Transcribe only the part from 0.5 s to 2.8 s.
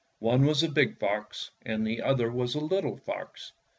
a big fox, and the other was a